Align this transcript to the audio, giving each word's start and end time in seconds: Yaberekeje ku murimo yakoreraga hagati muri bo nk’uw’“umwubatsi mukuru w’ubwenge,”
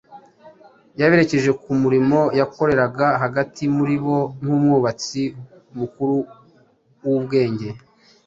Yaberekeje 0.99 1.51
ku 1.61 1.69
murimo 1.81 2.19
yakoreraga 2.39 3.07
hagati 3.23 3.63
muri 3.77 3.95
bo 4.03 4.17
nk’uw’“umwubatsi 4.39 5.23
mukuru 5.77 6.15
w’ubwenge,” 7.03 7.69